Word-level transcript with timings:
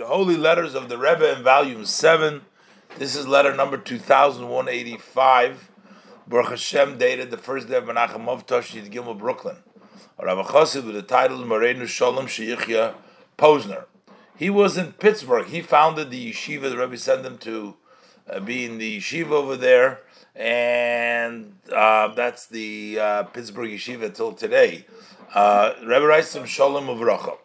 The 0.00 0.06
Holy 0.06 0.38
Letters 0.38 0.74
of 0.74 0.88
the 0.88 0.96
Rebbe 0.96 1.30
in 1.36 1.42
Volume 1.42 1.84
7. 1.84 2.40
This 2.96 3.14
is 3.14 3.28
letter 3.28 3.54
number 3.54 3.76
2185. 3.76 5.70
Baruch 6.26 6.48
Hashem 6.48 6.96
dated 6.96 7.30
the 7.30 7.36
first 7.36 7.68
day 7.68 7.76
of 7.76 7.84
Menachem 7.84 8.26
Av 8.26 8.46
Toshid 8.46 8.90
Gimel, 8.90 9.18
Brooklyn. 9.18 9.58
Rabbi 10.18 10.40
Chassid 10.44 10.86
with 10.86 10.94
the 10.94 11.02
title 11.02 11.36
Morenu 11.40 11.86
Shalom 11.86 12.28
Sheyichya 12.28 12.94
Posner. 13.36 13.84
He 14.34 14.48
was 14.48 14.78
in 14.78 14.94
Pittsburgh. 14.94 15.48
He 15.48 15.60
founded 15.60 16.10
the 16.10 16.32
yeshiva. 16.32 16.70
The 16.70 16.78
Rebbe 16.78 16.96
sent 16.96 17.26
him 17.26 17.36
to 17.36 17.76
uh, 18.26 18.40
be 18.40 18.64
in 18.64 18.78
the 18.78 19.00
yeshiva 19.00 19.32
over 19.32 19.54
there. 19.54 20.00
And 20.34 21.56
uh, 21.70 22.14
that's 22.14 22.46
the 22.46 22.98
uh, 22.98 23.22
Pittsburgh 23.24 23.68
yeshiva 23.68 24.14
till 24.14 24.32
today. 24.32 24.86
Uh, 25.34 25.74
Rebbe 25.82 26.06
writes 26.06 26.34
him 26.34 26.46
Shalom 26.46 26.86
Uvracha. 26.86 27.36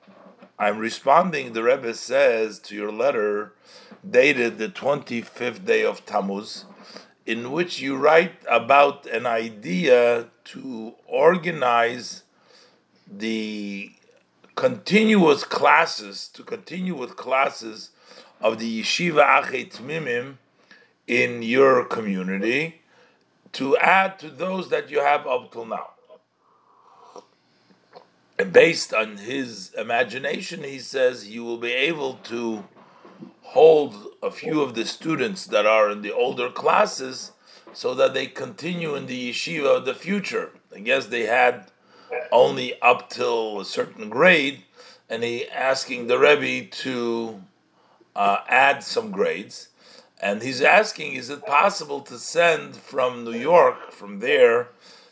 I'm 0.57 0.77
responding, 0.77 1.51
the 1.51 1.63
Rebbe 1.63 1.93
says, 1.93 2.59
to 2.59 2.75
your 2.75 2.91
letter 2.91 3.51
dated 4.09 4.57
the 4.57 4.69
25th 4.69 5.65
day 5.65 5.83
of 5.83 6.05
Tammuz, 6.05 6.63
in 7.25 7.51
which 7.51 7.81
you 7.81 7.97
write 7.97 8.35
about 8.49 9.05
an 9.07 9.25
idea 9.25 10.27
to 10.45 10.93
organize 11.07 12.23
the 13.05 13.91
continuous 14.55 15.43
classes, 15.43 16.29
to 16.29 16.41
continue 16.41 16.95
with 16.95 17.17
classes 17.17 17.89
of 18.39 18.57
the 18.57 18.81
Yeshiva 18.81 19.43
Achei 19.43 19.69
Temimim 19.69 20.37
in 21.05 21.41
your 21.43 21.83
community, 21.83 22.81
to 23.51 23.75
add 23.77 24.17
to 24.19 24.29
those 24.29 24.69
that 24.69 24.89
you 24.89 25.01
have 25.01 25.27
up 25.27 25.51
till 25.51 25.65
now 25.65 25.89
based 28.37 28.93
on 28.93 29.17
his 29.17 29.73
imagination, 29.77 30.63
he 30.63 30.79
says 30.79 31.29
you 31.29 31.43
will 31.43 31.57
be 31.57 31.71
able 31.71 32.15
to 32.25 32.65
hold 33.41 33.95
a 34.21 34.31
few 34.31 34.61
of 34.61 34.75
the 34.75 34.85
students 34.85 35.45
that 35.45 35.65
are 35.65 35.89
in 35.89 36.01
the 36.01 36.11
older 36.11 36.49
classes 36.49 37.31
so 37.73 37.93
that 37.93 38.13
they 38.13 38.27
continue 38.27 38.95
in 38.95 39.05
the 39.05 39.31
yeshiva 39.31 39.77
of 39.77 39.85
the 39.85 39.93
future. 39.93 40.51
I 40.73 40.79
guess 40.79 41.07
they 41.07 41.25
had 41.25 41.71
only 42.31 42.79
up 42.81 43.09
till 43.09 43.59
a 43.59 43.65
certain 43.65 44.09
grade, 44.09 44.63
and 45.09 45.23
he 45.23 45.47
asking 45.47 46.07
the 46.07 46.19
Rebbe 46.19 46.69
to 46.69 47.41
uh, 48.15 48.39
add 48.47 48.83
some 48.83 49.11
grades. 49.11 49.69
And 50.21 50.41
he's 50.41 50.61
asking, 50.61 51.13
is 51.13 51.29
it 51.29 51.45
possible 51.45 52.01
to 52.01 52.17
send 52.17 52.75
from 52.77 53.23
New 53.23 53.37
York, 53.37 53.91
from 53.91 54.19
there, 54.19 54.69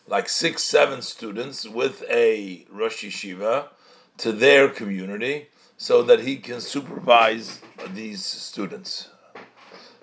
like 0.08 0.30
six, 0.30 0.64
seven 0.64 1.02
students 1.02 1.68
with 1.68 2.04
a 2.10 2.66
Rosh 2.70 3.04
Yeshiva 3.04 3.70
to 4.18 4.32
their 4.32 4.70
community 4.70 5.48
so 5.78 6.04
that 6.04 6.22
he 6.22 6.38
can 6.38 6.62
supervise 6.62 7.62
these 7.94 8.24
students. 8.24 9.10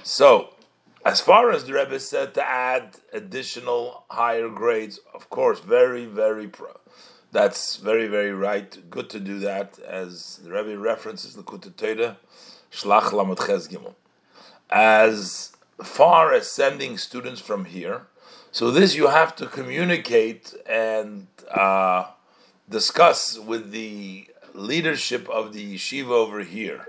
So, 0.02 0.54
as 1.04 1.20
far 1.20 1.50
as 1.50 1.64
the 1.64 1.74
Rebbe 1.74 1.98
said 2.00 2.34
to 2.34 2.46
add 2.46 2.96
additional 3.12 4.04
higher 4.10 4.48
grades, 4.48 5.00
of 5.14 5.30
course, 5.30 5.60
very, 5.60 6.04
very 6.04 6.48
pro. 6.48 6.78
That's 7.32 7.76
very, 7.76 8.08
very 8.08 8.32
right. 8.32 8.90
Good 8.90 9.08
to 9.10 9.20
do 9.20 9.38
that, 9.38 9.78
as 9.78 10.40
the 10.42 10.50
Rebbe 10.50 10.76
references 10.78 11.34
the 11.34 11.42
Torah, 11.42 12.18
Shlach 12.72 13.46
Ches 13.46 13.68
Gimel. 13.68 13.94
As 14.68 15.52
far 15.82 16.32
as 16.34 16.50
sending 16.50 16.98
students 16.98 17.40
from 17.40 17.66
here, 17.66 18.06
so 18.52 18.70
this 18.70 18.94
you 18.94 19.08
have 19.08 19.36
to 19.36 19.46
communicate 19.46 20.54
and 20.68 21.26
uh, 21.50 22.06
discuss 22.68 23.38
with 23.38 23.70
the 23.70 24.28
leadership 24.54 25.28
of 25.28 25.52
the 25.52 25.74
yeshiva 25.74 26.10
over 26.10 26.40
here. 26.40 26.86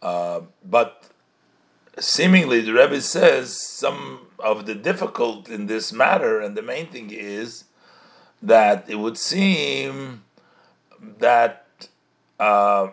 Uh, 0.00 0.42
but 0.64 1.10
seemingly, 1.98 2.60
the 2.60 2.72
Rebbe 2.72 3.00
says 3.00 3.60
some 3.60 4.26
of 4.38 4.66
the 4.66 4.74
difficult 4.74 5.48
in 5.48 5.66
this 5.66 5.92
matter, 5.92 6.40
and 6.40 6.56
the 6.56 6.62
main 6.62 6.88
thing 6.88 7.10
is 7.10 7.64
that 8.42 8.88
it 8.88 8.96
would 8.96 9.18
seem 9.18 10.24
that. 11.18 11.66
Uh, 12.38 12.88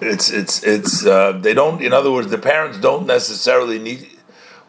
it's 0.00 0.30
it's 0.30 0.62
it's 0.62 1.06
uh, 1.06 1.32
they 1.32 1.54
don't 1.54 1.82
in 1.82 1.92
other 1.92 2.10
words 2.10 2.28
the 2.28 2.38
parents 2.38 2.78
don't 2.78 3.06
necessarily 3.06 3.78
need 3.78 4.10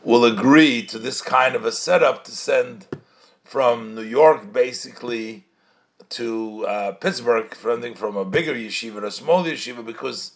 will 0.04 0.24
agree 0.24 0.86
to 0.86 1.00
this 1.00 1.22
kind 1.22 1.56
of 1.56 1.66
a 1.66 1.72
setup 1.72 2.24
to 2.24 2.32
send 2.32 2.88
from 3.44 3.96
New 3.96 4.04
York 4.04 4.54
basically 4.54 5.46
to 6.10 6.66
uh, 6.68 6.92
Pittsburgh 6.94 7.54
something 7.56 7.96
from 7.96 8.16
a 8.16 8.26
bigger 8.26 8.54
yeshiva 8.54 9.04
a 9.04 9.12
smaller 9.12 9.50
yeshiva 9.50 9.84
because 9.86 10.34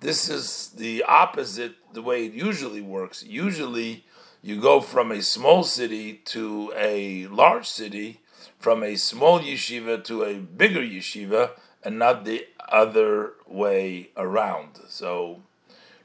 this 0.00 0.30
is 0.30 0.70
the 0.76 1.02
opposite 1.02 1.74
the 1.92 2.00
way 2.02 2.24
it 2.24 2.32
usually 2.32 2.80
works. 2.80 3.22
Usually 3.22 4.04
you 4.42 4.58
go 4.60 4.80
from 4.80 5.12
a 5.12 5.20
small 5.20 5.62
city 5.62 6.14
to 6.24 6.72
a 6.74 7.26
large 7.26 7.68
city 7.68 8.20
from 8.58 8.82
a 8.82 8.96
small 8.96 9.40
yeshiva 9.40 10.02
to 10.04 10.22
a 10.22 10.34
bigger 10.38 10.80
yeshiva 10.80 11.50
and 11.82 11.98
not 11.98 12.24
the 12.24 12.46
other 12.68 13.32
way 13.46 14.10
around. 14.16 14.80
So, 14.88 15.42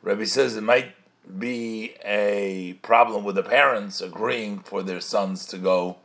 Rebbe 0.01 0.25
says 0.25 0.55
it 0.55 0.61
might 0.61 0.93
be 1.39 1.95
a 2.03 2.73
problem 2.81 3.23
with 3.23 3.35
the 3.35 3.43
parents 3.43 4.01
agreeing 4.01 4.59
for 4.59 4.83
their 4.83 5.01
sons 5.01 5.45
to 5.47 5.57
go 5.57 5.97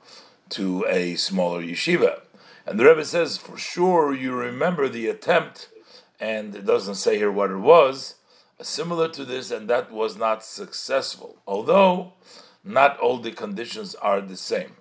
to 0.51 0.85
a 0.89 1.15
smaller 1.17 1.63
yeshiva. 1.63 2.21
And 2.67 2.79
the 2.79 2.85
Rebbe 2.85 3.05
says, 3.05 3.37
for 3.37 3.57
sure, 3.57 4.15
you 4.15 4.33
remember 4.33 4.89
the 4.89 5.09
attempt, 5.09 5.69
and 6.19 6.55
it 6.55 6.67
doesn't 6.67 6.97
say 6.97 7.17
here 7.17 7.31
what 7.31 7.51
it 7.51 7.57
was, 7.57 8.17
similar 8.61 9.09
to 9.09 9.25
this, 9.25 9.51
and 9.51 9.69
that 9.69 9.91
was 9.91 10.17
not 10.17 10.45
successful, 10.45 11.37
although 11.47 12.13
not 12.63 12.99
all 12.99 13.19
the 13.19 13.33
conditions 13.33 13.95
are 13.97 14.21
the 14.21 14.37
same. 14.37 14.77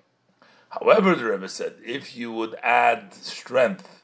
However, 0.70 1.14
the 1.14 1.24
Rebbe 1.24 1.48
said, 1.48 1.74
if 1.84 2.16
you 2.16 2.30
would 2.32 2.54
add 2.62 3.14
strength 3.14 3.99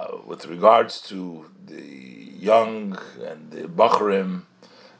uh, 0.00 0.18
with 0.26 0.46
regards 0.46 1.00
to 1.00 1.50
the 1.66 1.82
young 1.82 2.98
and 3.22 3.50
the 3.50 3.68
Bachrim 3.68 4.42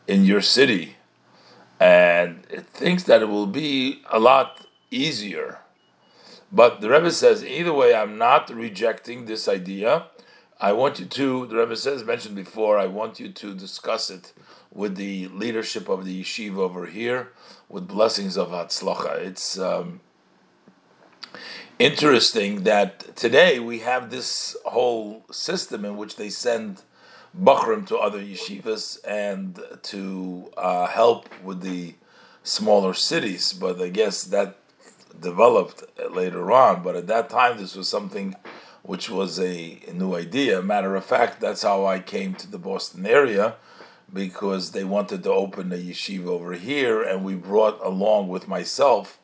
in 0.07 0.25
your 0.25 0.43
city, 0.43 0.97
and 1.79 2.47
it 2.51 2.67
thinks 2.67 3.05
that 3.05 3.23
it 3.23 3.29
will 3.29 3.47
be 3.47 4.03
a 4.11 4.19
lot 4.19 4.67
easier. 4.91 5.59
But 6.53 6.81
the 6.81 6.91
Rebbe 6.91 7.13
says, 7.13 7.45
either 7.45 7.73
way, 7.73 7.95
I'm 7.95 8.19
not 8.19 8.51
rejecting 8.51 9.25
this 9.25 9.49
idea. 9.49 10.07
I 10.61 10.73
want 10.73 10.99
you 11.01 11.07
to, 11.07 11.47
the 11.47 11.57
Rebbe 11.57 11.77
says, 11.77 12.05
mentioned 12.05 12.35
before, 12.35 12.77
I 12.77 12.87
want 12.87 13.21
you 13.21 13.31
to 13.31 13.55
discuss 13.55 14.11
it 14.11 14.33
with 14.73 14.97
the 14.97 15.29
leadership 15.29 15.89
of 15.89 16.05
the 16.05 16.23
yeshiva 16.23 16.59
over 16.59 16.87
here 16.87 17.33
with 17.69 17.89
blessings 17.89 18.37
of 18.37 18.49
Hatzlacha. 18.49 19.17
It's 19.19 19.59
um, 19.59 20.01
interesting 21.79 22.65
that 22.65 23.17
today 23.17 23.59
we 23.59 23.81
have 23.81 24.11
this 24.11 24.57
whole 24.67 25.25
system 25.31 25.85
in 25.85 25.97
which 25.97 26.17
they 26.17 26.31
send 26.31 26.83
Bachrim 27.39 27.87
to 27.87 27.97
other 27.97 28.21
yeshivas 28.21 28.99
and 29.07 29.61
to 29.85 30.51
uh, 30.57 30.87
help 30.87 31.29
with 31.43 31.63
the 31.63 31.95
smaller 32.43 32.95
cities, 32.95 33.53
but 33.53 33.81
I 33.81 33.89
guess 33.89 34.25
that 34.25 34.57
developed 35.19 35.85
later 36.11 36.51
on. 36.51 36.83
But 36.83 36.97
at 36.97 37.07
that 37.07 37.31
time, 37.31 37.59
this 37.59 37.75
was 37.75 37.89
something 37.89 38.35
which 38.83 39.11
was 39.11 39.39
a, 39.39 39.81
a 39.87 39.93
new 39.93 40.15
idea. 40.15 40.63
Matter 40.63 40.97
of 40.97 41.05
fact, 41.05 41.41
that's 41.41 41.63
how 41.63 41.87
I 41.87 42.01
came 42.01 42.35
to 42.35 42.51
the 42.51 42.59
Boston 42.59 43.07
area 43.07 43.57
because 44.13 44.73
they 44.73 44.85
wanted 44.85 45.23
to 45.23 45.31
open 45.31 45.73
a 45.73 45.77
yeshiva 45.77 46.27
over 46.27 46.55
here, 46.55 47.01
and 47.03 47.25
we 47.25 47.35
brought 47.35 47.79
along 47.85 48.29
with 48.29 48.49
myself 48.49 49.21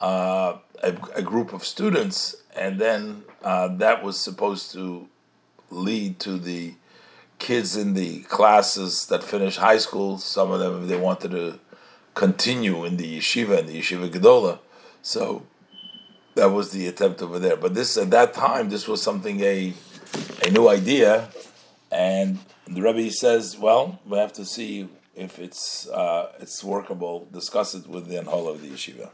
uh, 0.00 0.58
a, 0.82 0.96
a, 1.14 1.22
group 1.22 1.52
of 1.52 1.64
students, 1.64 2.36
and 2.54 2.78
then 2.78 3.24
uh, 3.42 3.68
that 3.68 4.02
was 4.02 4.18
supposed 4.18 4.72
to 4.72 5.08
lead 5.70 6.20
to 6.20 6.38
the 6.38 6.74
kids 7.38 7.76
in 7.76 7.94
the 7.94 8.20
classes 8.24 9.06
that 9.06 9.22
finished 9.22 9.58
high 9.58 9.78
school. 9.78 10.18
Some 10.18 10.50
of 10.50 10.60
them, 10.60 10.86
they 10.86 10.96
wanted 10.96 11.30
to 11.30 11.58
continue 12.14 12.84
in 12.84 12.96
the 12.96 13.18
yeshiva 13.18 13.58
and 13.58 13.68
the 13.68 13.80
yeshiva 13.80 14.10
gedola, 14.10 14.58
so 15.02 15.46
that 16.34 16.50
was 16.50 16.70
the 16.70 16.86
attempt 16.86 17.22
over 17.22 17.38
there. 17.38 17.56
But 17.56 17.74
this 17.74 17.96
at 17.96 18.10
that 18.10 18.34
time, 18.34 18.68
this 18.68 18.86
was 18.86 19.02
something 19.02 19.40
a 19.40 19.72
a 20.44 20.50
new 20.50 20.68
idea, 20.68 21.28
and 21.90 22.38
the 22.66 22.82
Rebbe 22.82 23.10
says, 23.10 23.56
"Well, 23.58 23.98
we 24.06 24.18
have 24.18 24.32
to 24.34 24.44
see 24.44 24.88
if 25.14 25.38
it's 25.38 25.88
uh, 25.88 26.32
it's 26.38 26.62
workable. 26.62 27.26
Discuss 27.32 27.74
it 27.74 27.86
with 27.86 28.08
the 28.08 28.16
Hanhala 28.16 28.50
of 28.50 28.62
the 28.62 28.68
yeshiva." 28.68 29.10